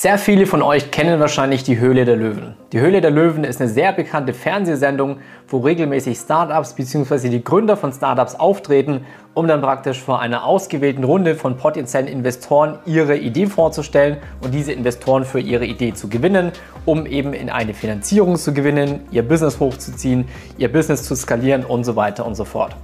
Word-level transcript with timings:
Sehr 0.00 0.16
viele 0.16 0.46
von 0.46 0.62
euch 0.62 0.92
kennen 0.92 1.18
wahrscheinlich 1.18 1.64
die 1.64 1.80
Höhle 1.80 2.04
der 2.04 2.14
Löwen. 2.14 2.54
Die 2.70 2.78
Höhle 2.78 3.00
der 3.00 3.10
Löwen 3.10 3.42
ist 3.42 3.60
eine 3.60 3.68
sehr 3.68 3.92
bekannte 3.92 4.32
Fernsehsendung, 4.32 5.16
wo 5.48 5.58
regelmäßig 5.58 6.16
Startups 6.16 6.74
bzw. 6.74 7.28
die 7.28 7.42
Gründer 7.42 7.76
von 7.76 7.92
Startups 7.92 8.36
auftreten, 8.36 9.04
um 9.34 9.48
dann 9.48 9.60
praktisch 9.60 10.00
vor 10.00 10.20
einer 10.20 10.44
ausgewählten 10.44 11.02
Runde 11.02 11.34
von 11.34 11.56
potenziellen 11.56 12.06
Investoren 12.06 12.78
ihre 12.86 13.16
Idee 13.16 13.46
vorzustellen 13.46 14.18
und 14.40 14.54
diese 14.54 14.70
Investoren 14.70 15.24
für 15.24 15.40
ihre 15.40 15.66
Idee 15.66 15.92
zu 15.94 16.08
gewinnen, 16.08 16.52
um 16.84 17.04
eben 17.04 17.32
in 17.32 17.50
eine 17.50 17.74
Finanzierung 17.74 18.36
zu 18.36 18.54
gewinnen, 18.54 19.00
ihr 19.10 19.26
Business 19.26 19.58
hochzuziehen, 19.58 20.26
ihr 20.58 20.70
Business 20.70 21.02
zu 21.02 21.16
skalieren 21.16 21.64
und 21.64 21.82
so 21.82 21.96
weiter 21.96 22.24
und 22.24 22.36
so 22.36 22.44
fort. 22.44 22.76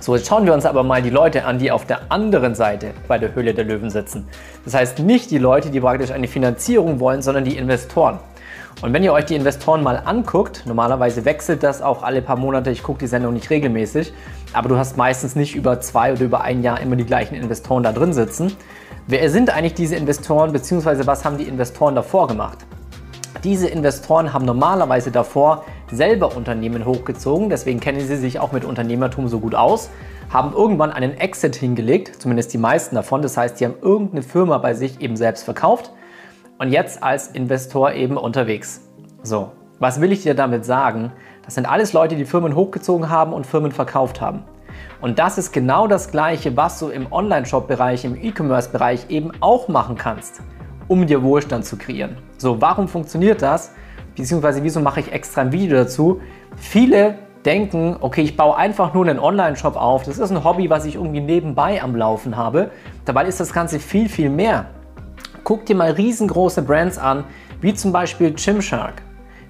So, 0.00 0.14
jetzt 0.14 0.28
schauen 0.28 0.44
wir 0.44 0.52
uns 0.52 0.66
aber 0.66 0.82
mal 0.82 1.02
die 1.02 1.10
Leute 1.10 1.44
an, 1.44 1.58
die 1.58 1.70
auf 1.70 1.86
der 1.86 2.12
anderen 2.12 2.54
Seite 2.54 2.92
bei 3.08 3.18
der 3.18 3.34
Höhle 3.34 3.54
der 3.54 3.64
Löwen 3.64 3.90
sitzen. 3.90 4.28
Das 4.64 4.74
heißt 4.74 4.98
nicht 4.98 5.30
die 5.30 5.38
Leute, 5.38 5.70
die 5.70 5.80
praktisch 5.80 6.10
eine 6.10 6.28
Finanzierung 6.28 7.00
wollen, 7.00 7.22
sondern 7.22 7.44
die 7.44 7.56
Investoren. 7.56 8.18
Und 8.82 8.92
wenn 8.92 9.02
ihr 9.02 9.14
euch 9.14 9.24
die 9.24 9.36
Investoren 9.36 9.82
mal 9.82 10.02
anguckt, 10.04 10.64
normalerweise 10.66 11.24
wechselt 11.24 11.62
das 11.62 11.80
auch 11.80 12.02
alle 12.02 12.20
paar 12.20 12.36
Monate, 12.36 12.70
ich 12.70 12.82
gucke 12.82 12.98
die 12.98 13.06
Sendung 13.06 13.32
nicht 13.32 13.48
regelmäßig, 13.48 14.12
aber 14.52 14.68
du 14.68 14.76
hast 14.76 14.98
meistens 14.98 15.34
nicht 15.34 15.56
über 15.56 15.80
zwei 15.80 16.12
oder 16.12 16.22
über 16.22 16.42
ein 16.42 16.62
Jahr 16.62 16.80
immer 16.80 16.96
die 16.96 17.06
gleichen 17.06 17.36
Investoren 17.36 17.82
da 17.82 17.92
drin 17.92 18.12
sitzen. 18.12 18.54
Wer 19.06 19.30
sind 19.30 19.48
eigentlich 19.48 19.74
diese 19.74 19.96
Investoren, 19.96 20.52
beziehungsweise 20.52 21.06
was 21.06 21.24
haben 21.24 21.38
die 21.38 21.44
Investoren 21.44 21.94
davor 21.94 22.26
gemacht? 22.26 22.58
Diese 23.44 23.66
Investoren 23.66 24.32
haben 24.32 24.44
normalerweise 24.44 25.10
davor 25.10 25.64
selber 25.90 26.36
Unternehmen 26.36 26.84
hochgezogen, 26.84 27.48
deswegen 27.48 27.80
kennen 27.80 28.00
sie 28.00 28.16
sich 28.16 28.40
auch 28.40 28.52
mit 28.52 28.64
Unternehmertum 28.64 29.28
so 29.28 29.40
gut 29.40 29.54
aus, 29.54 29.90
haben 30.30 30.52
irgendwann 30.52 30.90
einen 30.90 31.16
Exit 31.16 31.56
hingelegt, 31.56 32.20
zumindest 32.20 32.52
die 32.52 32.58
meisten 32.58 32.94
davon, 32.94 33.22
das 33.22 33.36
heißt, 33.36 33.60
die 33.60 33.64
haben 33.64 33.76
irgendeine 33.80 34.22
Firma 34.22 34.58
bei 34.58 34.74
sich 34.74 35.00
eben 35.00 35.16
selbst 35.16 35.44
verkauft 35.44 35.92
und 36.58 36.70
jetzt 36.70 37.02
als 37.02 37.28
Investor 37.28 37.92
eben 37.92 38.16
unterwegs. 38.16 38.80
So, 39.22 39.52
was 39.78 40.00
will 40.00 40.12
ich 40.12 40.22
dir 40.22 40.34
damit 40.34 40.64
sagen? 40.64 41.12
Das 41.44 41.54
sind 41.54 41.66
alles 41.66 41.92
Leute, 41.92 42.16
die 42.16 42.24
Firmen 42.24 42.56
hochgezogen 42.56 43.08
haben 43.08 43.32
und 43.32 43.46
Firmen 43.46 43.72
verkauft 43.72 44.20
haben. 44.20 44.42
Und 45.00 45.18
das 45.18 45.38
ist 45.38 45.52
genau 45.52 45.86
das 45.86 46.10
Gleiche, 46.10 46.56
was 46.56 46.78
du 46.78 46.88
im 46.88 47.12
Online-Shop-Bereich, 47.12 48.04
im 48.04 48.16
E-Commerce-Bereich 48.16 49.10
eben 49.10 49.30
auch 49.40 49.68
machen 49.68 49.96
kannst, 49.96 50.40
um 50.88 51.06
dir 51.06 51.22
Wohlstand 51.22 51.64
zu 51.64 51.76
kreieren. 51.76 52.16
So, 52.38 52.60
warum 52.60 52.88
funktioniert 52.88 53.42
das? 53.42 53.72
Beziehungsweise 54.16 54.62
wieso 54.62 54.80
mache 54.80 55.00
ich 55.00 55.12
extra 55.12 55.42
ein 55.42 55.52
Video 55.52 55.76
dazu? 55.76 56.20
Viele 56.56 57.16
denken, 57.44 57.96
okay, 58.00 58.22
ich 58.22 58.36
baue 58.36 58.56
einfach 58.56 58.92
nur 58.92 59.06
einen 59.06 59.20
Online-Shop 59.20 59.76
auf. 59.76 60.02
Das 60.02 60.18
ist 60.18 60.30
ein 60.30 60.42
Hobby, 60.42 60.68
was 60.68 60.84
ich 60.84 60.96
irgendwie 60.96 61.20
nebenbei 61.20 61.80
am 61.80 61.94
Laufen 61.94 62.36
habe. 62.36 62.70
Dabei 63.04 63.26
ist 63.26 63.38
das 63.38 63.52
Ganze 63.52 63.78
viel, 63.78 64.08
viel 64.08 64.28
mehr. 64.28 64.66
Guck 65.44 65.64
dir 65.64 65.76
mal 65.76 65.92
riesengroße 65.92 66.62
Brands 66.62 66.98
an, 66.98 67.24
wie 67.60 67.72
zum 67.72 67.92
Beispiel 67.92 68.32
Gymshark, 68.32 69.02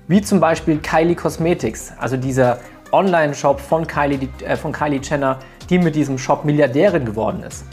wie 0.08 0.20
zum 0.20 0.40
Beispiel 0.40 0.78
Kylie 0.78 1.14
Cosmetics, 1.14 1.92
also 1.98 2.18
dieser 2.18 2.58
Online-Shop 2.92 3.60
von 3.60 3.86
Kylie, 3.86 4.28
äh, 4.44 4.56
von 4.56 4.72
Kylie 4.72 5.00
Jenner, 5.02 5.38
die 5.70 5.78
mit 5.78 5.96
diesem 5.96 6.18
Shop 6.18 6.44
Milliardärin 6.44 7.06
geworden 7.06 7.42
ist. 7.42 7.64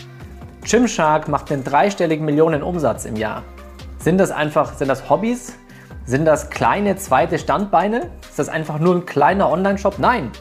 Gymshark 0.63 1.27
macht 1.27 1.51
einen 1.51 1.65
dreistelligen 1.65 2.25
Millionen 2.25 2.63
Umsatz 2.63 3.03
im 3.03 3.17
Jahr. 3.17 3.43
Sind 3.99 4.17
das 4.17 4.31
einfach, 4.31 4.73
sind 4.73 4.87
das 4.87 5.09
Hobbys? 5.09 5.57
Sind 6.05 6.25
das 6.25 6.49
kleine 6.49 6.97
zweite 6.97 7.39
Standbeine? 7.39 8.09
Ist 8.27 8.37
das 8.37 8.49
einfach 8.49 8.77
nur 8.77 8.93
ein 8.93 9.05
kleiner 9.05 9.49
Online-Shop? 9.49 9.99
Nein. 9.99 10.31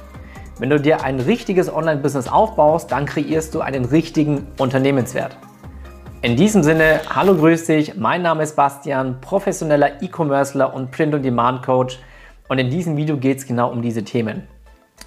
Wenn 0.59 0.71
du 0.71 0.81
dir 0.81 1.05
ein 1.05 1.21
richtiges 1.21 1.73
Online-Business 1.73 2.27
aufbaust, 2.27 2.91
dann 2.91 3.07
kreierst 3.07 3.55
du 3.55 3.61
einen 3.61 3.85
richtigen 3.85 4.49
Unternehmenswert. 4.59 5.37
In 6.21 6.37
diesem 6.37 6.65
Sinne, 6.65 7.01
hallo, 7.15 7.37
grüß 7.37 7.67
dich. 7.67 7.95
Mein 7.95 8.23
Name 8.23 8.43
ist 8.43 8.57
Bastian, 8.57 9.21
professioneller 9.21 10.03
E-Commercer 10.03 10.75
und 10.75 10.91
Print-on-Demand-Coach. 10.91 12.01
Und 12.49 12.59
in 12.59 12.69
diesem 12.69 12.97
Video 12.97 13.17
geht 13.17 13.39
es 13.39 13.47
genau 13.47 13.71
um 13.71 13.83
diese 13.83 14.03
Themen. 14.03 14.49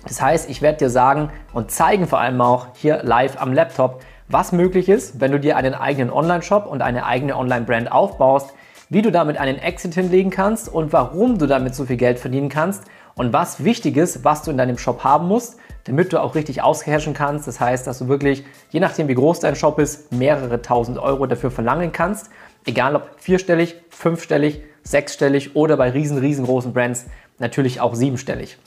Das 0.08 0.22
heißt, 0.22 0.50
ich 0.50 0.62
werde 0.62 0.78
dir 0.78 0.90
sagen 0.90 1.32
und 1.52 1.70
zeigen 1.70 2.08
vor 2.08 2.22
allem 2.22 2.40
auch 2.40 2.68
hier 2.76 3.04
live 3.04 3.42
am 3.42 3.52
Laptop, 3.52 4.02
was 4.30 4.54
möglich 4.54 4.88
ist, 4.88 5.20
wenn 5.20 5.34
du 5.34 5.40
dir 5.40 5.58
einen 5.58 5.74
eigenen 5.74 6.12
Online-Shop 6.12 6.66
und 6.66 6.82
eine 6.82 7.06
eigene 7.06 7.36
Online-Brand 7.36 7.92
aufbaust, 7.92 8.54
wie 8.90 9.02
du 9.02 9.12
damit 9.12 9.38
einen 9.38 9.58
Exit 9.58 9.94
hinlegen 9.94 10.30
kannst 10.30 10.70
und 10.70 10.94
warum 10.94 11.38
du 11.38 11.48
damit 11.48 11.76
so 11.76 11.86
viel 11.86 11.98
Geld 11.98 12.20
verdienen 12.20 12.50
kannst 12.50 12.84
und 13.16 13.34
was 13.34 13.64
wichtig 13.64 13.98
ist, 13.98 14.24
was 14.24 14.44
du 14.44 14.52
in 14.52 14.58
deinem 14.58 14.78
Shop 14.78 15.04
haben 15.04 15.28
musst, 15.28 15.58
damit 15.86 16.14
du 16.14 16.22
auch 16.22 16.36
richtig 16.36 16.62
auscashen 16.62 17.14
kannst. 17.14 17.48
Das 17.48 17.60
heißt, 17.60 17.88
dass 17.88 18.00
du 18.00 18.08
wirklich, 18.08 18.46
je 18.70 18.80
nachdem 18.80 19.08
wie 19.08 19.16
groß 19.16 19.40
dein 19.40 19.56
Shop 19.56 19.80
ist, 19.80 20.12
mehrere 20.12 20.62
tausend 20.62 20.98
Euro 20.98 21.26
dafür 21.26 21.52
verlangen 21.52 21.92
kannst. 21.92 22.30
Egal 22.66 22.96
ob 22.96 23.10
vierstellig, 23.18 23.76
fünfstellig, 23.90 24.62
sechsstellig 24.84 25.56
oder 25.56 25.78
bei 25.78 25.90
riesen, 25.92 26.18
riesengroßen 26.18 26.74
Brands 26.74 27.06
natürlich 27.40 27.82
auch 27.82 27.96
siebenstellig. 27.96 28.58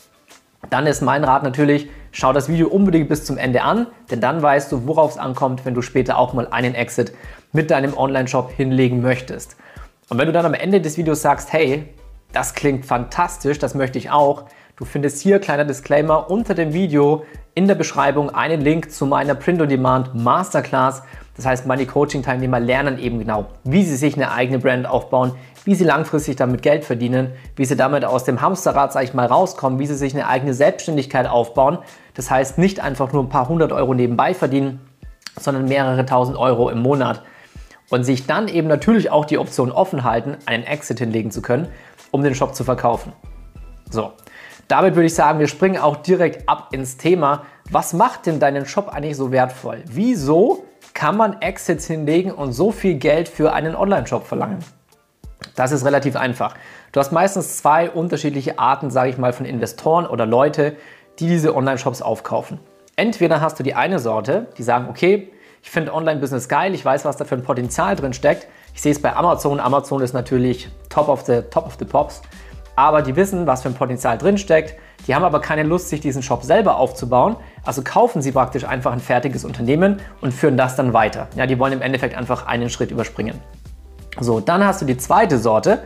Dann 0.70 0.86
ist 0.86 1.02
mein 1.02 1.24
Rat 1.24 1.44
natürlich, 1.44 1.88
schau 2.10 2.32
das 2.32 2.48
Video 2.48 2.68
unbedingt 2.68 3.08
bis 3.08 3.24
zum 3.24 3.38
Ende 3.38 3.62
an, 3.62 3.86
denn 4.10 4.20
dann 4.20 4.42
weißt 4.42 4.72
du, 4.72 4.86
worauf 4.86 5.12
es 5.12 5.18
ankommt, 5.18 5.64
wenn 5.64 5.74
du 5.74 5.82
später 5.82 6.18
auch 6.18 6.34
mal 6.34 6.48
einen 6.48 6.74
Exit 6.74 7.12
mit 7.52 7.70
deinem 7.70 7.96
Online-Shop 7.96 8.50
hinlegen 8.50 9.00
möchtest. 9.00 9.56
Und 10.10 10.16
wenn 10.16 10.26
du 10.26 10.32
dann 10.32 10.46
am 10.46 10.54
Ende 10.54 10.80
des 10.80 10.96
Videos 10.96 11.20
sagst, 11.20 11.52
hey, 11.52 11.84
das 12.32 12.54
klingt 12.54 12.86
fantastisch, 12.86 13.58
das 13.58 13.74
möchte 13.74 13.98
ich 13.98 14.10
auch, 14.10 14.44
du 14.76 14.86
findest 14.86 15.20
hier, 15.20 15.38
kleiner 15.38 15.66
Disclaimer, 15.66 16.30
unter 16.30 16.54
dem 16.54 16.72
Video 16.72 17.24
in 17.54 17.68
der 17.68 17.74
Beschreibung 17.74 18.30
einen 18.30 18.62
Link 18.62 18.90
zu 18.90 19.04
meiner 19.04 19.34
Print-on-Demand 19.34 20.14
Masterclass. 20.14 21.02
Das 21.36 21.44
heißt, 21.44 21.66
meine 21.66 21.84
Coaching-Teilnehmer 21.84 22.58
lernen 22.58 22.98
eben 22.98 23.18
genau, 23.18 23.48
wie 23.64 23.84
sie 23.84 23.96
sich 23.96 24.14
eine 24.14 24.32
eigene 24.32 24.58
Brand 24.58 24.86
aufbauen, 24.86 25.32
wie 25.64 25.74
sie 25.74 25.84
langfristig 25.84 26.36
damit 26.36 26.62
Geld 26.62 26.86
verdienen, 26.86 27.32
wie 27.56 27.66
sie 27.66 27.76
damit 27.76 28.06
aus 28.06 28.24
dem 28.24 28.40
Hamsterrad, 28.40 28.94
sag 28.94 29.04
ich 29.04 29.12
mal, 29.12 29.26
rauskommen, 29.26 29.78
wie 29.78 29.86
sie 29.86 29.94
sich 29.94 30.14
eine 30.14 30.26
eigene 30.26 30.54
Selbstständigkeit 30.54 31.26
aufbauen. 31.28 31.78
Das 32.14 32.30
heißt, 32.30 32.56
nicht 32.56 32.80
einfach 32.80 33.12
nur 33.12 33.22
ein 33.22 33.28
paar 33.28 33.48
hundert 33.48 33.72
Euro 33.72 33.92
nebenbei 33.92 34.32
verdienen, 34.32 34.80
sondern 35.38 35.66
mehrere 35.66 36.06
tausend 36.06 36.38
Euro 36.38 36.70
im 36.70 36.80
Monat 36.80 37.22
und 37.90 38.04
sich 38.04 38.26
dann 38.26 38.48
eben 38.48 38.68
natürlich 38.68 39.10
auch 39.10 39.24
die 39.24 39.38
Option 39.38 39.72
offen 39.72 40.04
halten, 40.04 40.36
einen 40.46 40.64
Exit 40.64 40.98
hinlegen 40.98 41.30
zu 41.30 41.42
können, 41.42 41.68
um 42.10 42.22
den 42.22 42.34
Shop 42.34 42.54
zu 42.54 42.64
verkaufen. 42.64 43.12
So, 43.90 44.12
damit 44.68 44.94
würde 44.94 45.06
ich 45.06 45.14
sagen, 45.14 45.38
wir 45.38 45.48
springen 45.48 45.78
auch 45.78 45.96
direkt 45.96 46.48
ab 46.48 46.68
ins 46.72 46.98
Thema. 46.98 47.44
Was 47.70 47.94
macht 47.94 48.26
denn 48.26 48.38
deinen 48.38 48.66
Shop 48.66 48.88
eigentlich 48.88 49.16
so 49.16 49.32
wertvoll? 49.32 49.82
Wieso 49.86 50.66
kann 50.92 51.16
man 51.16 51.40
Exits 51.40 51.86
hinlegen 51.86 52.32
und 52.32 52.52
so 52.52 52.72
viel 52.72 52.94
Geld 52.94 53.28
für 53.28 53.52
einen 53.52 53.74
Online-Shop 53.74 54.26
verlangen? 54.26 54.58
Das 55.54 55.72
ist 55.72 55.84
relativ 55.84 56.16
einfach. 56.16 56.54
Du 56.92 57.00
hast 57.00 57.12
meistens 57.12 57.58
zwei 57.58 57.90
unterschiedliche 57.90 58.58
Arten, 58.58 58.90
sage 58.90 59.10
ich 59.10 59.18
mal, 59.18 59.32
von 59.32 59.46
Investoren 59.46 60.06
oder 60.06 60.26
Leute, 60.26 60.76
die 61.18 61.28
diese 61.28 61.54
Online-Shops 61.54 62.02
aufkaufen. 62.02 62.60
Entweder 62.96 63.40
hast 63.40 63.58
du 63.58 63.62
die 63.62 63.74
eine 63.74 63.98
Sorte, 64.00 64.48
die 64.58 64.62
sagen, 64.62 64.88
okay, 64.90 65.30
ich 65.62 65.70
finde 65.70 65.92
Online-Business 65.92 66.48
geil, 66.48 66.74
ich 66.74 66.84
weiß, 66.84 67.04
was 67.04 67.16
da 67.16 67.24
für 67.24 67.34
ein 67.34 67.42
Potenzial 67.42 67.96
drin 67.96 68.12
steckt. 68.12 68.46
Ich 68.74 68.82
sehe 68.82 68.92
es 68.92 69.02
bei 69.02 69.14
Amazon. 69.14 69.60
Amazon 69.60 70.02
ist 70.02 70.12
natürlich 70.12 70.68
top 70.88 71.08
of 71.08 71.22
the, 71.22 71.42
top 71.50 71.66
of 71.66 71.76
the 71.78 71.84
pops. 71.84 72.22
Aber 72.76 73.02
die 73.02 73.16
wissen, 73.16 73.46
was 73.46 73.62
für 73.62 73.68
ein 73.68 73.74
Potenzial 73.74 74.18
drin 74.18 74.38
steckt. 74.38 74.76
Die 75.06 75.14
haben 75.14 75.24
aber 75.24 75.40
keine 75.40 75.64
Lust, 75.64 75.88
sich 75.88 76.00
diesen 76.00 76.22
Shop 76.22 76.44
selber 76.44 76.76
aufzubauen. 76.76 77.36
Also 77.64 77.82
kaufen 77.82 78.22
sie 78.22 78.30
praktisch 78.30 78.64
einfach 78.64 78.92
ein 78.92 79.00
fertiges 79.00 79.44
Unternehmen 79.44 80.00
und 80.20 80.32
führen 80.32 80.56
das 80.56 80.76
dann 80.76 80.92
weiter. 80.92 81.26
Ja, 81.34 81.46
die 81.46 81.58
wollen 81.58 81.72
im 81.72 81.82
Endeffekt 81.82 82.16
einfach 82.16 82.46
einen 82.46 82.70
Schritt 82.70 82.90
überspringen. 82.92 83.40
So, 84.20 84.38
dann 84.40 84.64
hast 84.64 84.80
du 84.80 84.86
die 84.86 84.96
zweite 84.96 85.38
Sorte. 85.38 85.82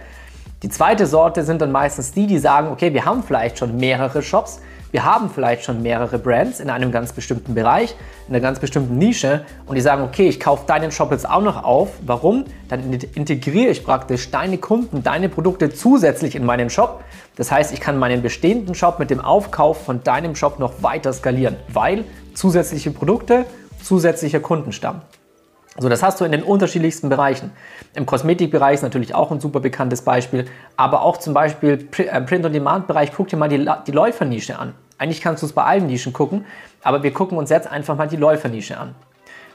Die 0.63 0.69
zweite 0.69 1.07
Sorte 1.07 1.45
sind 1.45 1.63
dann 1.63 1.73
meistens 1.73 2.13
die, 2.13 2.27
die 2.27 2.39
sagen, 2.39 2.69
okay, 2.69 2.93
wir 2.93 3.05
haben 3.05 3.23
vielleicht 3.23 3.59
schon 3.59 3.77
mehrere 3.77 4.23
Shops, 4.23 4.61
wir 4.93 5.05
haben 5.05 5.31
vielleicht 5.31 5.65
schon 5.65 5.83
mehrere 5.83 6.19
Brands 6.19 6.61
in 6.61 6.71
einem 6.71 6.93
ganz 6.93 7.13
bestimmten 7.13 7.55
Bereich, 7.55 7.97
in 8.29 8.35
einer 8.35 8.43
ganz 8.43 8.61
bestimmten 8.61 8.99
Nische 8.99 9.45
und 9.67 9.75
die 9.75 9.81
sagen, 9.81 10.03
okay, 10.03 10.29
ich 10.29 10.39
kaufe 10.39 10.67
deinen 10.67 10.93
Shop 10.93 11.11
jetzt 11.11 11.29
auch 11.29 11.41
noch 11.41 11.65
auf. 11.65 11.89
Warum? 12.05 12.45
Dann 12.69 12.93
integriere 12.93 13.71
ich 13.71 13.85
praktisch 13.85 14.31
deine 14.31 14.59
Kunden, 14.59 15.03
deine 15.03 15.31
Produkte 15.31 15.73
zusätzlich 15.73 16.37
in 16.37 16.45
meinen 16.45 16.69
Shop. 16.69 17.03
Das 17.37 17.51
heißt, 17.51 17.73
ich 17.73 17.81
kann 17.81 17.99
meinen 17.99 18.21
bestehenden 18.21 18.75
Shop 18.75 18.99
mit 18.99 19.09
dem 19.09 19.21
Aufkauf 19.21 19.83
von 19.83 20.05
deinem 20.05 20.37
Shop 20.37 20.59
noch 20.59 20.83
weiter 20.83 21.13
skalieren, 21.13 21.57
weil 21.69 22.05
zusätzliche 22.35 22.91
Produkte, 22.91 23.47
zusätzlicher 23.83 24.41
Kundenstamm. 24.41 25.01
So, 25.79 25.89
das 25.89 26.03
hast 26.03 26.21
du 26.21 26.25
in 26.27 26.33
den 26.33 26.43
unterschiedlichsten 26.43 27.09
Bereichen. 27.09 27.51
Im 27.95 28.05
Kosmetikbereich 28.05 28.75
ist 28.75 28.83
natürlich 28.83 29.15
auch 29.15 29.31
ein 29.31 29.41
super 29.41 29.61
bekanntes 29.61 30.03
Beispiel, 30.03 30.45
aber 30.77 31.01
auch 31.01 31.17
zum 31.17 31.33
Beispiel 31.33 31.89
äh, 31.97 32.21
Print-on-Demand-Bereich, 32.21 33.13
guck 33.17 33.29
dir 33.29 33.39
mal 33.39 33.49
die, 33.49 33.67
die 33.87 33.93
Läufernische 33.93 34.59
an. 34.59 34.75
Eigentlich 34.99 35.23
kannst 35.23 35.43
du 35.43 35.47
es 35.47 35.55
bei 35.55 35.65
allen 35.65 35.87
Nischen 35.87 36.13
gucken, 36.13 36.45
aber 36.83 37.03
wir 37.03 37.13
gucken 37.13 37.39
uns 37.39 37.49
jetzt 37.49 37.67
einfach 37.67 37.97
mal 37.97 38.07
die 38.07 38.17
Läufernische 38.17 38.77
an. 38.77 38.95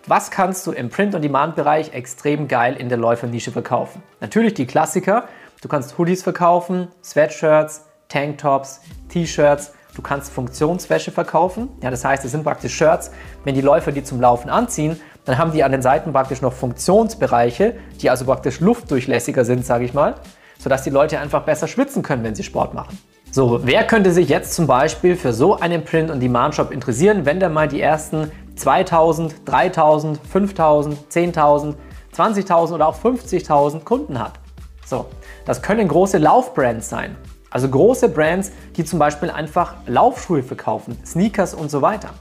Was 0.08 0.32
kannst 0.32 0.66
du 0.66 0.72
im 0.72 0.90
Print-on-Demand-Bereich 0.90 1.94
extrem 1.94 2.48
geil 2.48 2.76
in 2.78 2.90
der 2.90 2.98
Läufernische 2.98 3.52
verkaufen? 3.52 4.02
Natürlich 4.20 4.56
die 4.56 4.66
Klassiker. 4.66 5.26
Du 5.62 5.68
kannst 5.68 5.98
Hoodies 5.98 6.24
verkaufen, 6.24 6.88
Sweatshirts, 7.04 7.86
Tanktops, 8.08 8.82
T-Shirts. 9.10 9.74
Du 9.96 10.02
kannst 10.02 10.32
Funktionswäsche 10.32 11.12
verkaufen. 11.12 11.70
Ja, 11.82 11.92
das 11.92 12.06
heißt, 12.06 12.24
es 12.24 12.32
sind 12.32 12.44
praktisch 12.44 12.74
Shirts. 12.76 13.12
Wenn 13.44 13.56
die 13.56 13.62
Läufer 13.62 13.92
die 13.92 14.04
zum 14.04 14.22
Laufen 14.22 14.50
anziehen, 14.50 15.00
Dann 15.28 15.38
haben 15.38 15.52
die 15.52 15.64
an 15.64 15.74
den 15.74 15.82
Seiten 15.82 16.14
praktisch 16.14 16.42
noch 16.42 16.54
Funktionsbereiche, 16.54 17.76
die 18.02 18.10
also 18.10 18.24
praktisch 18.24 18.62
luftdurchlässiger 18.62 19.44
sind, 19.44 19.66
sage 19.66 19.84
ich 19.84 19.94
mal, 19.94 20.16
sodass 20.58 20.84
die 20.84 20.90
Leute 20.90 21.20
einfach 21.20 21.44
besser 21.44 21.68
schwitzen 21.68 22.02
können, 22.02 22.24
wenn 22.24 22.34
sie 22.34 22.44
Sport 22.44 22.74
machen. 22.74 22.98
So, 23.30 23.60
wer 23.66 23.86
könnte 23.86 24.14
sich 24.14 24.30
jetzt 24.30 24.54
zum 24.54 24.68
Beispiel 24.68 25.18
für 25.18 25.34
so 25.34 25.60
einen 25.60 25.84
Print-on-Demand-Shop 25.84 26.72
interessieren, 26.72 27.26
wenn 27.26 27.42
der 27.42 27.50
mal 27.50 27.68
die 27.68 27.82
ersten 27.82 28.32
2000, 28.56 29.36
3000, 29.44 30.18
5000, 30.32 30.98
10.000, 31.12 31.76
20.000 32.16 32.74
oder 32.74 32.88
auch 32.88 32.98
50.000 32.98 33.84
Kunden 33.84 34.20
hat? 34.20 34.40
So, 34.86 35.08
das 35.44 35.62
können 35.62 35.90
große 35.90 36.20
Laufbrands 36.20 36.88
sein. 36.88 37.18
Also 37.50 37.68
große 37.68 38.08
Brands, 38.08 38.52
die 38.78 38.86
zum 38.86 38.98
Beispiel 38.98 39.30
einfach 39.30 39.74
Laufschuhe 39.88 40.42
verkaufen, 40.42 40.98
Sneakers 41.06 41.54
und 41.54 41.70
so 41.70 41.82
weiter. 41.82 42.12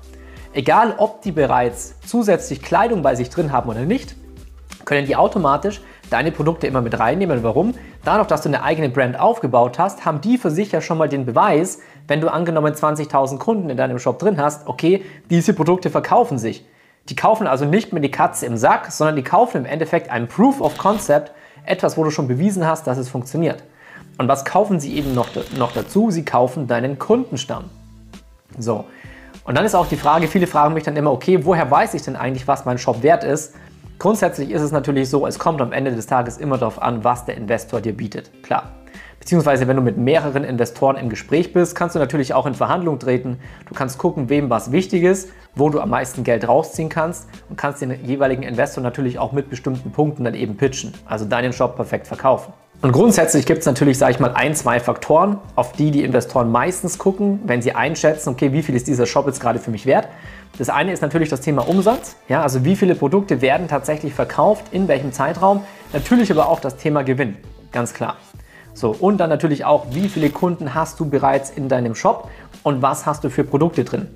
Egal, 0.57 0.95
ob 0.97 1.21
die 1.21 1.33
bereits 1.33 1.97
zusätzlich 2.07 2.63
Kleidung 2.63 3.03
bei 3.03 3.15
sich 3.15 3.29
drin 3.29 3.53
haben 3.53 3.69
oder 3.69 3.81
nicht, 3.81 4.17
können 4.87 5.07
die 5.07 5.15
automatisch 5.15 5.83
deine 6.09 6.33
Produkte 6.33 6.67
immer 6.67 6.81
mit 6.81 6.99
reinnehmen. 6.99 7.43
Warum? 7.43 7.75
Dadurch, 8.07 8.27
dass 8.27 8.41
du 8.41 8.49
eine 8.49 8.63
eigene 8.63 8.89
Brand 8.89 9.21
aufgebaut 9.21 9.79
hast, 9.79 10.07
haben 10.07 10.23
die 10.23 10.39
für 10.39 10.51
sich 10.51 10.73
ja 10.73 10.81
schon 10.81 10.97
mal 10.97 11.11
den 11.11 11.27
Beweis, 11.27 11.81
wenn 12.09 12.23
du 12.23 12.33
angenommen 12.33 12.73
20.000 12.73 13.37
Kunden 13.37 13.69
in 13.69 13.77
deinem 13.77 13.99
Shop 13.99 14.19
drin 14.19 14.41
hast, 14.41 14.67
okay, 14.67 15.05
diese 15.29 15.53
Produkte 15.53 15.91
verkaufen 15.91 16.39
sich. 16.39 16.65
Die 17.11 17.17
kaufen 17.17 17.47
also 17.47 17.67
nicht 17.67 17.93
mehr 17.93 18.01
die 18.01 18.11
Katze 18.11 18.47
im 18.47 18.57
Sack, 18.57 18.91
sondern 18.91 19.17
die 19.17 19.25
kaufen 19.25 19.59
im 19.59 19.67
Endeffekt 19.67 20.09
ein 20.11 20.27
Proof 20.27 20.63
of 20.63 20.79
Concept, 20.79 21.33
etwas, 21.67 21.99
wo 21.99 22.05
du 22.05 22.11
schon 22.11 22.29
bewiesen 22.29 22.67
hast, 22.67 22.87
dass 22.87 22.97
es 22.97 23.11
funktioniert. 23.11 23.63
Und 24.17 24.27
was 24.29 24.47
kaufen 24.47 24.81
sie 24.81 24.97
eben 24.97 25.13
noch, 25.15 25.29
noch 25.59 25.73
dazu? 25.73 26.11
Sie 26.11 26.25
kaufen 26.25 26.67
deinen 26.67 26.99
Kundenstamm. 26.99 27.65
So. 28.59 28.87
Und 29.47 29.57
dann 29.57 29.65
ist 29.65 29.77
auch 29.77 29.87
die 29.87 29.97
Frage, 29.97 30.27
viele 30.27 30.49
fragen 30.49 30.75
mich 30.75 30.83
dann 30.83 30.97
immer, 30.97 31.13
okay, 31.13 31.45
woher 31.45 31.71
weiß 31.71 31.95
ich 31.95 32.03
denn 32.03 32.17
eigentlich, 32.17 32.49
was 32.49 32.65
mein 32.65 32.79
Shop 32.79 33.05
wert 33.05 33.23
ist? 33.23 33.55
Grundsätzlich 33.99 34.51
ist 34.51 34.61
es 34.61 34.73
natürlich 34.73 35.09
so, 35.09 35.25
es 35.25 35.39
kommt 35.39 35.61
am 35.63 35.73
Ende 35.73 35.93
des 35.93 36.07
Tages 36.07 36.37
immer 36.37 36.59
darauf 36.59 36.83
an, 36.83 37.05
was 37.05 37.27
der 37.27 37.37
Investor 37.37 37.81
dir 37.81 37.97
bietet. 37.97 38.43
Klar. 38.43 38.73
Beziehungsweise, 39.21 39.69
wenn 39.69 39.77
du 39.77 39.83
mit 39.83 39.99
mehreren 39.99 40.43
Investoren 40.43 40.97
im 40.97 41.09
Gespräch 41.09 41.53
bist, 41.53 41.77
kannst 41.77 41.95
du 41.95 42.01
natürlich 42.01 42.35
auch 42.35 42.47
in 42.47 42.55
Verhandlungen 42.55 42.99
treten. 42.99 43.39
Du 43.69 43.75
kannst 43.75 43.99
gucken, 43.99 44.29
wem 44.29 44.51
was 44.51 44.73
wichtig 44.73 45.05
ist, 45.05 45.31
wo 45.55 45.71
du 45.71 45.81
am 45.81 45.91
meisten 45.91 46.25
Geld 46.25 46.47
rausziehen 46.47 46.89
kannst 46.89 47.29
und 47.49 47.57
kannst 47.57 47.81
den 47.81 48.05
jeweiligen 48.05 48.43
Investor 48.43 48.83
natürlich 48.83 49.19
auch 49.21 49.31
mit 49.31 49.49
bestimmten 49.49 49.93
Punkten 49.93 50.25
dann 50.25 50.35
eben 50.35 50.57
pitchen, 50.57 50.93
also 51.07 51.25
deinen 51.25 51.53
Shop 51.53 51.77
perfekt 51.77 52.09
verkaufen. 52.09 52.53
Und 52.83 52.93
grundsätzlich 52.93 53.47
gibt 53.47 53.61
es 53.61 53.67
natürlich, 53.67 53.97
sage 53.97 54.13
ich 54.13 54.21
mal, 54.21 54.33
ein, 54.35 54.55
zwei 54.55 54.81
Faktoren, 54.81 55.39
auf 55.55 55.73
die 55.73 55.91
die 55.91 56.05
Investoren 56.05 56.53
meistens 56.53 56.99
gucken, 56.99 57.41
wenn 57.45 57.63
sie 57.63 57.75
einschätzen, 57.75 58.29
okay, 58.31 58.53
wie 58.53 58.63
viel 58.63 58.75
ist 58.75 58.87
dieser 58.87 59.07
Shop 59.07 59.27
jetzt 59.27 59.41
gerade 59.41 59.59
für 59.59 59.71
mich 59.71 59.87
wert. 59.87 60.09
Das 60.59 60.69
eine 60.69 60.93
ist 60.93 61.01
natürlich 61.01 61.31
das 61.31 61.41
Thema 61.41 61.67
Umsatz, 61.69 62.17
ja, 62.29 62.43
also 62.43 62.65
wie 62.65 62.77
viele 62.77 62.95
Produkte 62.95 63.41
werden 63.41 63.67
tatsächlich 63.69 64.15
verkauft, 64.15 64.67
in 64.73 64.89
welchem 64.89 65.13
Zeitraum. 65.13 65.65
Natürlich 65.93 66.31
aber 66.31 66.49
auch 66.49 66.61
das 66.61 66.77
Thema 66.77 67.03
Gewinn, 67.03 67.37
ganz 67.73 67.95
klar. 67.95 68.17
So, 68.75 68.91
und 68.91 69.19
dann 69.19 69.31
natürlich 69.31 69.65
auch, 69.65 69.87
wie 69.93 70.09
viele 70.09 70.29
Kunden 70.29 70.75
hast 70.75 71.01
du 71.01 71.09
bereits 71.09 71.51
in 71.51 71.69
deinem 71.69 71.95
Shop 71.95 72.31
und 72.63 72.83
was 72.83 73.07
hast 73.07 73.25
du 73.25 73.31
für 73.31 73.43
Produkte 73.43 73.85
drin. 73.85 74.09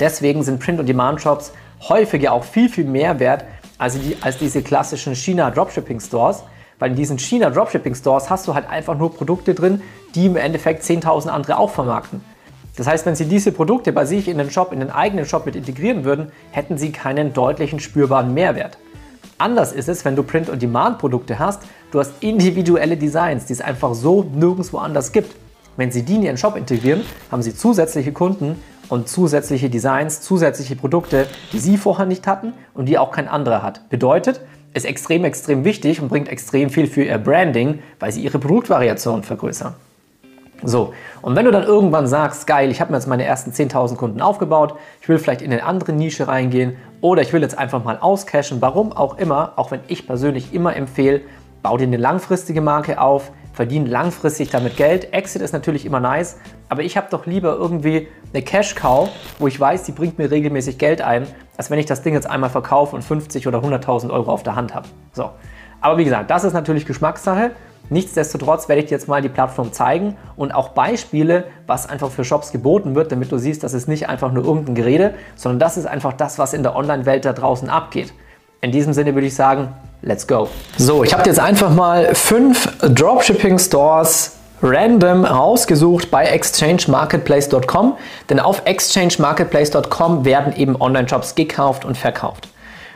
Deswegen 0.00 0.42
sind 0.42 0.58
Print-on-Demand-Shops 0.58 1.52
häufiger 1.88 2.32
auch 2.32 2.44
viel, 2.44 2.68
viel 2.68 2.84
mehr 2.84 3.20
wert 3.20 3.44
als, 3.78 3.94
die, 3.94 4.16
als 4.20 4.38
diese 4.38 4.62
klassischen 4.62 5.14
China-Dropshipping-Stores, 5.14 6.42
weil 6.78 6.90
in 6.90 6.96
diesen 6.96 7.18
China 7.18 7.50
Dropshipping 7.50 7.94
Stores 7.94 8.30
hast 8.30 8.46
du 8.46 8.54
halt 8.54 8.68
einfach 8.68 8.96
nur 8.96 9.14
Produkte 9.14 9.54
drin, 9.54 9.82
die 10.14 10.26
im 10.26 10.36
Endeffekt 10.36 10.82
10.000 10.82 11.28
andere 11.28 11.58
auch 11.58 11.70
vermarkten. 11.70 12.20
Das 12.76 12.86
heißt, 12.86 13.06
wenn 13.06 13.14
sie 13.14 13.24
diese 13.24 13.52
Produkte 13.52 13.92
bei 13.92 14.04
sich 14.04 14.28
in 14.28 14.38
den 14.38 14.50
Shop, 14.50 14.72
in 14.72 14.80
den 14.80 14.90
eigenen 14.90 15.24
Shop 15.24 15.46
mit 15.46 15.56
integrieren 15.56 16.04
würden, 16.04 16.30
hätten 16.50 16.76
sie 16.76 16.92
keinen 16.92 17.32
deutlichen 17.32 17.80
spürbaren 17.80 18.34
Mehrwert. 18.34 18.78
Anders 19.38 19.72
ist 19.72 19.88
es, 19.88 20.04
wenn 20.04 20.16
du 20.16 20.22
Print-on-Demand-Produkte 20.22 21.38
hast. 21.38 21.62
Du 21.90 22.00
hast 22.00 22.12
individuelle 22.20 22.96
Designs, 22.96 23.46
die 23.46 23.54
es 23.54 23.60
einfach 23.60 23.94
so 23.94 24.22
nirgendwo 24.34 24.78
anders 24.78 25.12
gibt. 25.12 25.34
Wenn 25.76 25.90
sie 25.90 26.02
die 26.02 26.16
in 26.16 26.22
ihren 26.22 26.38
Shop 26.38 26.56
integrieren, 26.56 27.02
haben 27.30 27.42
sie 27.42 27.54
zusätzliche 27.54 28.12
Kunden 28.12 28.62
und 28.88 29.08
zusätzliche 29.08 29.68
Designs, 29.68 30.20
zusätzliche 30.22 30.76
Produkte, 30.76 31.26
die 31.52 31.58
sie 31.58 31.76
vorher 31.76 32.06
nicht 32.06 32.26
hatten 32.26 32.54
und 32.72 32.86
die 32.86 32.98
auch 32.98 33.10
kein 33.10 33.28
anderer 33.28 33.62
hat. 33.62 33.88
Bedeutet, 33.90 34.40
ist 34.76 34.84
extrem, 34.84 35.24
extrem 35.24 35.64
wichtig 35.64 36.00
und 36.00 36.08
bringt 36.08 36.28
extrem 36.28 36.68
viel 36.68 36.86
für 36.86 37.02
ihr 37.02 37.18
Branding, 37.18 37.80
weil 37.98 38.12
sie 38.12 38.20
ihre 38.22 38.38
Produktvariation 38.38 39.22
vergrößern. 39.22 39.74
So, 40.62 40.92
und 41.22 41.36
wenn 41.36 41.44
du 41.44 41.50
dann 41.50 41.64
irgendwann 41.64 42.06
sagst, 42.06 42.46
geil, 42.46 42.70
ich 42.70 42.80
habe 42.80 42.90
mir 42.90 42.98
jetzt 42.98 43.06
meine 43.06 43.24
ersten 43.24 43.50
10.000 43.50 43.96
Kunden 43.96 44.20
aufgebaut, 44.20 44.74
ich 45.00 45.08
will 45.08 45.18
vielleicht 45.18 45.42
in 45.42 45.52
eine 45.52 45.64
andere 45.64 45.92
Nische 45.92 46.28
reingehen 46.28 46.76
oder 47.00 47.22
ich 47.22 47.32
will 47.32 47.42
jetzt 47.42 47.58
einfach 47.58 47.84
mal 47.84 47.98
auscashen, 47.98 48.60
warum 48.60 48.92
auch 48.92 49.18
immer, 49.18 49.52
auch 49.56 49.70
wenn 49.70 49.80
ich 49.88 50.06
persönlich 50.06 50.54
immer 50.54 50.76
empfehle, 50.76 51.20
bau 51.62 51.76
dir 51.76 51.84
eine 51.84 51.98
langfristige 51.98 52.60
Marke 52.60 53.00
auf, 53.00 53.32
verdien 53.56 53.86
langfristig 53.86 54.50
damit 54.50 54.76
Geld. 54.76 55.14
Exit 55.14 55.40
ist 55.40 55.52
natürlich 55.52 55.86
immer 55.86 55.98
nice, 55.98 56.36
aber 56.68 56.82
ich 56.82 56.98
habe 56.98 57.08
doch 57.10 57.24
lieber 57.24 57.56
irgendwie 57.56 58.06
eine 58.32 58.42
Cash-Cow, 58.42 59.08
wo 59.38 59.46
ich 59.46 59.58
weiß, 59.58 59.84
die 59.84 59.92
bringt 59.92 60.18
mir 60.18 60.30
regelmäßig 60.30 60.76
Geld 60.76 61.00
ein, 61.00 61.26
als 61.56 61.70
wenn 61.70 61.78
ich 61.78 61.86
das 61.86 62.02
Ding 62.02 62.12
jetzt 62.12 62.28
einmal 62.28 62.50
verkaufe 62.50 62.94
und 62.94 63.02
50 63.02 63.48
oder 63.48 63.60
100.000 63.60 64.10
Euro 64.10 64.30
auf 64.30 64.42
der 64.42 64.56
Hand 64.56 64.74
habe. 64.74 64.86
So. 65.14 65.30
Aber 65.80 65.96
wie 65.96 66.04
gesagt, 66.04 66.30
das 66.30 66.44
ist 66.44 66.52
natürlich 66.52 66.84
Geschmackssache. 66.84 67.52
Nichtsdestotrotz 67.88 68.68
werde 68.68 68.82
ich 68.82 68.88
dir 68.88 68.96
jetzt 68.96 69.08
mal 69.08 69.22
die 69.22 69.28
Plattform 69.30 69.72
zeigen 69.72 70.16
und 70.36 70.52
auch 70.52 70.70
Beispiele, 70.70 71.44
was 71.66 71.88
einfach 71.88 72.10
für 72.10 72.24
Shops 72.24 72.52
geboten 72.52 72.94
wird, 72.94 73.10
damit 73.10 73.32
du 73.32 73.38
siehst, 73.38 73.62
das 73.62 73.72
ist 73.72 73.88
nicht 73.88 74.08
einfach 74.08 74.32
nur 74.32 74.44
irgendein 74.44 74.74
Gerede, 74.74 75.14
sondern 75.34 75.60
das 75.60 75.78
ist 75.78 75.86
einfach 75.86 76.12
das, 76.12 76.38
was 76.38 76.52
in 76.52 76.62
der 76.62 76.76
Online-Welt 76.76 77.24
da 77.24 77.32
draußen 77.32 77.70
abgeht. 77.70 78.12
In 78.60 78.70
diesem 78.70 78.92
Sinne 78.92 79.14
würde 79.14 79.28
ich 79.28 79.34
sagen, 79.34 79.68
let's 80.06 80.26
go. 80.26 80.48
So, 80.78 81.04
ich 81.04 81.12
habe 81.12 81.28
jetzt 81.28 81.40
einfach 81.40 81.70
mal 81.70 82.14
fünf 82.14 82.68
Dropshipping 82.80 83.58
Stores 83.58 84.32
random 84.62 85.24
rausgesucht 85.24 86.10
bei 86.10 86.24
exchangemarketplace.com, 86.24 87.94
denn 88.30 88.40
auf 88.40 88.62
exchangemarketplace.com 88.64 90.24
werden 90.24 90.56
eben 90.56 90.80
Online-Shops 90.80 91.34
gekauft 91.34 91.84
und 91.84 91.98
verkauft. 91.98 92.48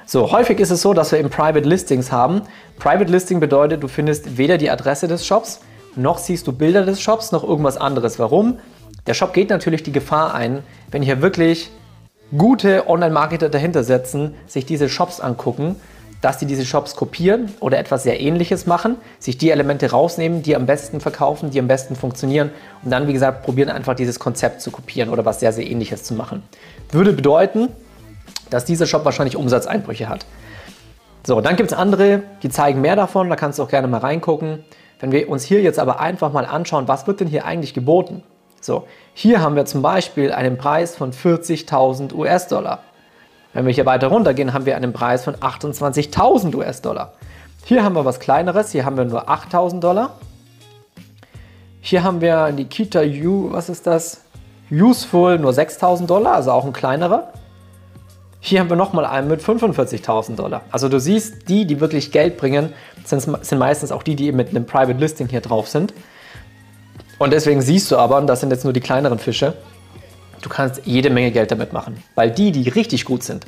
So, 0.07 0.33
häufig 0.33 0.59
ist 0.59 0.71
es 0.71 0.81
so, 0.81 0.95
dass 0.95 1.13
wir 1.13 1.19
eben 1.19 1.31
Private 1.31 1.69
Listings 1.69 2.11
haben. 2.11 2.43
Private 2.79 3.11
Listing 3.11 3.41
bedeutet, 3.41 3.83
du 3.83 3.89
findest 3.89 4.39
weder 4.39 4.57
die 4.57 4.71
Adresse 4.71 5.07
des 5.07 5.27
Shops, 5.27 5.61
noch 5.97 6.19
siehst 6.19 6.47
du 6.47 6.53
Bilder 6.53 6.85
des 6.85 7.01
Shops, 7.01 7.33
noch 7.33 7.45
irgendwas 7.45 7.77
anderes. 7.77 8.19
Warum? 8.19 8.59
Der 9.07 9.15
Shop 9.15 9.33
geht 9.33 9.51
natürlich 9.51 9.83
die 9.83 9.93
Gefahr 9.93 10.35
ein, 10.35 10.63
wenn 10.91 11.03
hier 11.03 11.21
wirklich 11.21 11.71
gute 12.37 12.89
Online-Marketer 12.89 13.49
dahinter 13.49 13.85
setzen, 13.85 14.35
sich 14.47 14.65
diese 14.65 14.89
Shops 14.89 15.21
angucken, 15.21 15.77
dass 16.21 16.39
die 16.39 16.47
diese 16.47 16.65
Shops 16.65 16.97
kopieren 16.97 17.53
oder 17.61 17.79
etwas 17.79 18.03
sehr 18.03 18.21
ähnliches 18.21 18.67
machen, 18.67 18.97
sich 19.19 19.39
die 19.39 19.51
Elemente 19.51 19.91
rausnehmen, 19.91 20.43
die 20.43 20.55
am 20.55 20.67
besten 20.67 21.01
verkaufen, 21.01 21.51
die 21.51 21.59
am 21.59 21.69
besten 21.69 21.97
funktionieren 21.97 22.51
und 22.85 22.91
dann, 22.91 23.07
wie 23.09 23.13
gesagt, 23.13 23.43
probieren 23.43 23.71
einfach 23.71 23.95
dieses 23.95 24.19
Konzept 24.19 24.61
zu 24.61 24.71
kopieren 24.71 25.09
oder 25.09 25.25
was 25.25 25.41
sehr, 25.41 25.53
sehr 25.53 25.67
ähnliches 25.67 26.05
zu 26.05 26.15
machen. 26.15 26.43
Würde 26.91 27.13
bedeuten, 27.13 27.69
dass 28.51 28.65
dieser 28.65 28.87
Shop 28.87 29.05
wahrscheinlich 29.05 29.37
Umsatzeinbrüche 29.37 30.09
hat. 30.09 30.27
So, 31.27 31.41
dann 31.41 31.57
gibt 31.57 31.73
es 31.73 31.77
andere, 31.77 32.23
die 32.43 32.49
zeigen 32.49 32.81
mehr 32.81 32.97
davon, 32.97 33.29
da 33.29 33.37
kannst 33.37 33.59
du 33.59 33.63
auch 33.63 33.69
gerne 33.69 33.89
mal 33.89 33.99
reingucken. 33.99 34.65
Wenn 35.01 35.13
wir 35.13 35.29
uns 35.29 35.45
hier 35.45 35.63
jetzt 35.63 35.79
aber 35.79 36.01
einfach 36.01 36.33
mal 36.33 36.45
anschauen, 36.45 36.89
was 36.89 37.07
wird 37.07 37.21
denn 37.21 37.29
hier 37.29 37.45
eigentlich 37.45 37.73
geboten? 37.75 38.23
So, 38.61 38.87
hier 39.15 39.41
haben 39.41 39.57
wir 39.57 39.65
zum 39.65 39.81
Beispiel 39.81 40.33
einen 40.33 40.59
Preis 40.59 40.97
von 40.97 41.13
40.000 41.13 42.15
US-Dollar. 42.15 42.81
Wenn 43.53 43.67
wir 43.67 43.73
hier 43.73 43.87
weiter 43.87 44.09
runtergehen, 44.09 44.53
haben 44.53 44.67
wir 44.67 44.77
einen 44.77 44.93
Preis 44.93 45.25
von 45.25 45.35
28.000 45.35 46.55
US-Dollar. 46.55 47.13
Hier 47.65 47.85
haben 47.85 47.95
wir 47.95 48.05
was 48.05 48.21
kleineres, 48.21 48.71
hier 48.73 48.85
haben 48.85 48.97
wir 48.97 49.05
nur 49.05 49.29
8.000 49.29 49.81
Dollar. 49.81 50.19
Hier 51.81 52.03
haben 52.05 52.21
wir 52.21 52.53
Nikita 52.53 53.03
U, 53.03 53.53
was 53.53 53.69
ist 53.69 53.87
das? 53.87 54.23
Useful 54.71 55.39
nur 55.39 55.53
6.000 55.53 56.07
Dollar, 56.07 56.35
also 56.35 56.53
auch 56.53 56.65
ein 56.65 56.73
kleinerer. 56.73 57.33
Hier 58.39 58.61
haben 58.61 58.71
wir 58.71 58.77
nochmal 58.77 59.05
einen 59.05 59.29
mit 59.29 59.43
45.000 59.43 60.37
Dollar. 60.37 60.63
Also 60.71 60.89
du 60.89 61.01
siehst, 61.01 61.49
die, 61.49 61.67
die 61.67 61.81
wirklich 61.81 62.13
Geld 62.13 62.37
bringen, 62.37 62.73
sind, 63.05 63.21
sind 63.21 63.59
meistens 63.59 63.93
auch 63.93 64.03
die, 64.03 64.15
die 64.15 64.33
mit 64.33 64.51
einem 64.51 64.65
Private 64.65 64.99
Listing 64.99 65.29
hier 65.29 65.41
drauf 65.41 65.69
sind. 65.69 65.93
Und 67.19 67.33
deswegen 67.33 67.61
siehst 67.61 67.91
du 67.91 67.99
aber, 67.99 68.21
das 68.23 68.41
sind 68.41 68.51
jetzt 68.51 68.65
nur 68.65 68.73
die 68.73 68.81
kleineren 68.81 69.19
Fische, 69.19 69.55
du 70.43 70.49
kannst 70.49 70.83
jede 70.85 71.11
Menge 71.11 71.31
Geld 71.31 71.51
damit 71.51 71.73
machen. 71.73 72.03
Weil 72.15 72.31
die, 72.31 72.53
die 72.53 72.69
richtig 72.69 73.05
gut 73.05 73.23
sind, 73.23 73.47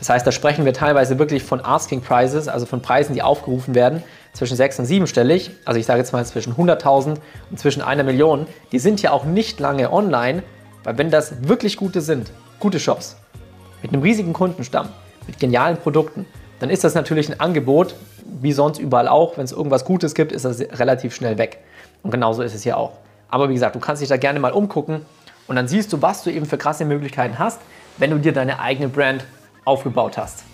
das 0.00 0.08
heißt, 0.08 0.26
da 0.26 0.32
sprechen 0.32 0.64
wir 0.64 0.72
teilweise 0.72 1.18
wirklich 1.18 1.42
von 1.42 1.62
Asking 1.62 2.00
Prices, 2.00 2.48
also 2.48 2.64
von 2.64 2.80
Preisen, 2.80 3.14
die 3.14 3.20
aufgerufen 3.20 3.74
werden, 3.74 4.02
zwischen 4.32 4.56
6 4.56 4.78
und 4.78 4.86
7stellig, 4.86 5.50
also 5.66 5.78
ich 5.78 5.84
sage 5.84 5.98
jetzt 5.98 6.12
mal 6.12 6.24
zwischen 6.24 6.54
100.000 6.54 7.16
und 7.50 7.58
zwischen 7.58 7.82
einer 7.82 8.02
Million, 8.02 8.46
die 8.72 8.78
sind 8.78 9.02
ja 9.02 9.10
auch 9.10 9.24
nicht 9.24 9.60
lange 9.60 9.92
online, 9.92 10.42
weil 10.84 10.96
wenn 10.96 11.10
das 11.10 11.46
wirklich 11.46 11.76
gute 11.76 12.00
sind, 12.00 12.30
gute 12.60 12.80
Shops, 12.80 13.16
mit 13.82 13.92
einem 13.92 14.02
riesigen 14.02 14.32
Kundenstamm, 14.32 14.88
mit 15.26 15.38
genialen 15.38 15.76
Produkten, 15.76 16.24
dann 16.60 16.70
ist 16.70 16.82
das 16.82 16.94
natürlich 16.94 17.28
ein 17.28 17.38
Angebot, 17.38 17.94
wie 18.40 18.52
sonst 18.52 18.78
überall 18.78 19.08
auch. 19.08 19.36
Wenn 19.36 19.44
es 19.44 19.52
irgendwas 19.52 19.84
Gutes 19.84 20.14
gibt, 20.14 20.32
ist 20.32 20.44
das 20.44 20.60
relativ 20.60 21.14
schnell 21.14 21.36
weg. 21.38 21.58
Und 22.02 22.10
genauso 22.10 22.42
ist 22.42 22.54
es 22.54 22.62
hier 22.62 22.76
auch. 22.76 22.92
Aber 23.28 23.48
wie 23.48 23.54
gesagt, 23.54 23.76
du 23.76 23.80
kannst 23.80 24.02
dich 24.02 24.08
da 24.08 24.16
gerne 24.16 24.40
mal 24.40 24.52
umgucken 24.52 25.06
und 25.46 25.56
dann 25.56 25.68
siehst 25.68 25.92
du, 25.92 26.00
was 26.02 26.22
du 26.22 26.30
eben 26.30 26.46
für 26.46 26.58
krasse 26.58 26.84
Möglichkeiten 26.84 27.38
hast, 27.38 27.60
wenn 27.98 28.10
du 28.10 28.18
dir 28.18 28.32
deine 28.32 28.60
eigene 28.60 28.88
Brand 28.88 29.24
aufgebaut 29.64 30.16
hast. 30.16 30.44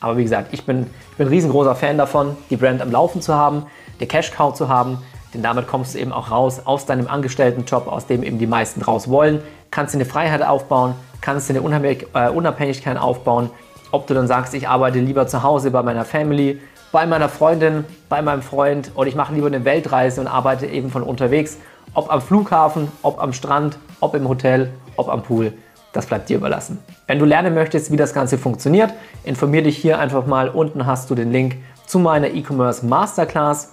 Aber 0.00 0.16
wie 0.16 0.24
gesagt, 0.24 0.52
ich 0.52 0.66
bin, 0.66 0.86
ich 1.12 1.16
bin 1.16 1.26
ein 1.26 1.32
riesengroßer 1.32 1.74
Fan 1.74 1.96
davon, 1.96 2.36
die 2.50 2.56
Brand 2.56 2.82
am 2.82 2.90
Laufen 2.90 3.22
zu 3.22 3.34
haben, 3.34 3.66
die 4.00 4.06
Cash 4.06 4.32
Cow 4.32 4.52
zu 4.52 4.68
haben, 4.68 4.98
denn 5.32 5.42
damit 5.42 5.66
kommst 5.66 5.94
du 5.94 5.98
eben 5.98 6.12
auch 6.12 6.30
raus 6.30 6.60
aus 6.64 6.86
deinem 6.86 7.06
Angestelltenjob, 7.06 7.86
aus 7.86 8.06
dem 8.06 8.22
eben 8.22 8.38
die 8.38 8.46
meisten 8.46 8.82
raus 8.82 9.08
wollen, 9.08 9.40
kannst 9.70 9.94
dir 9.94 9.98
eine 9.98 10.04
Freiheit 10.04 10.42
aufbauen, 10.42 10.94
kannst 11.20 11.48
dir 11.48 11.60
eine 11.62 11.96
äh, 12.14 12.28
Unabhängigkeit 12.28 12.98
aufbauen. 12.98 13.50
Ob 13.92 14.06
du 14.06 14.14
dann 14.14 14.26
sagst, 14.26 14.54
ich 14.54 14.68
arbeite 14.68 14.98
lieber 14.98 15.26
zu 15.26 15.42
Hause 15.42 15.70
bei 15.70 15.82
meiner 15.82 16.04
Family, 16.04 16.60
bei 16.92 17.06
meiner 17.06 17.28
Freundin, 17.28 17.84
bei 18.08 18.22
meinem 18.22 18.42
Freund 18.42 18.92
oder 18.94 19.08
ich 19.08 19.16
mache 19.16 19.34
lieber 19.34 19.46
eine 19.46 19.64
Weltreise 19.64 20.20
und 20.20 20.26
arbeite 20.26 20.66
eben 20.66 20.90
von 20.90 21.02
unterwegs, 21.02 21.58
ob 21.94 22.12
am 22.12 22.20
Flughafen, 22.20 22.92
ob 23.02 23.20
am 23.20 23.32
Strand, 23.32 23.78
ob 24.00 24.14
im 24.14 24.28
Hotel, 24.28 24.70
ob 24.96 25.08
am 25.08 25.22
Pool. 25.22 25.54
Das 25.92 26.06
bleibt 26.06 26.28
dir 26.28 26.36
überlassen. 26.36 26.78
Wenn 27.06 27.18
du 27.18 27.24
lernen 27.24 27.54
möchtest, 27.54 27.90
wie 27.90 27.96
das 27.96 28.14
Ganze 28.14 28.38
funktioniert, 28.38 28.92
informiere 29.24 29.64
dich 29.64 29.76
hier 29.76 29.98
einfach 29.98 30.26
mal. 30.26 30.48
Unten 30.48 30.86
hast 30.86 31.10
du 31.10 31.14
den 31.14 31.32
Link 31.32 31.56
zu 31.86 31.98
meiner 31.98 32.28
E-Commerce 32.28 32.86
Masterclass. 32.86 33.72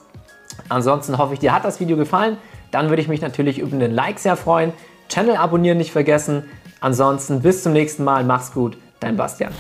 Ansonsten 0.68 1.18
hoffe 1.18 1.34
ich, 1.34 1.40
dir 1.40 1.54
hat 1.54 1.64
das 1.64 1.80
Video 1.80 1.96
gefallen. 1.96 2.38
Dann 2.72 2.90
würde 2.90 3.02
ich 3.02 3.08
mich 3.08 3.22
natürlich 3.22 3.60
über 3.60 3.74
einen 3.74 3.94
Like 3.94 4.20
sehr 4.20 4.36
freuen. 4.36 4.74
Channel 5.08 5.38
abonnieren 5.38 5.78
nicht 5.78 5.92
vergessen. 5.92 6.44
Ansonsten 6.82 7.42
bis 7.42 7.64
zum 7.64 7.74
nächsten 7.74 8.04
Mal. 8.04 8.24
Mach's 8.24 8.54
gut. 8.54 8.78
Dein 9.00 9.16
Bastian. 9.16 9.54